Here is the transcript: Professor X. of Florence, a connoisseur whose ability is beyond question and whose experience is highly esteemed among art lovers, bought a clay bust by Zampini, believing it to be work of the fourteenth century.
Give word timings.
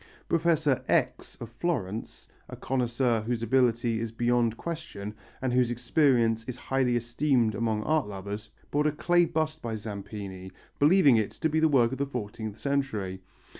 Professor 0.27 0.81
X. 0.87 1.35
of 1.39 1.47
Florence, 1.51 2.27
a 2.49 2.55
connoisseur 2.55 3.21
whose 3.21 3.43
ability 3.43 3.99
is 3.99 4.11
beyond 4.11 4.57
question 4.57 5.13
and 5.43 5.53
whose 5.53 5.69
experience 5.69 6.43
is 6.45 6.55
highly 6.57 6.95
esteemed 6.95 7.53
among 7.53 7.83
art 7.83 8.07
lovers, 8.07 8.49
bought 8.71 8.87
a 8.87 8.91
clay 8.91 9.25
bust 9.25 9.61
by 9.61 9.75
Zampini, 9.75 10.51
believing 10.79 11.17
it 11.17 11.29
to 11.33 11.49
be 11.49 11.61
work 11.61 11.91
of 11.91 11.99
the 11.99 12.07
fourteenth 12.07 12.57
century. 12.57 13.21